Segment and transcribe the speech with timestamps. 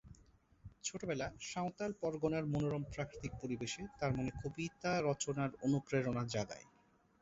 [0.83, 6.65] ছোটবেলা সাঁওতাল পরগণার মনোরম প্রাকৃতিক পরিবেশে তার মনে কবিতা রচনার অনুপ্রেরণা জাগায়।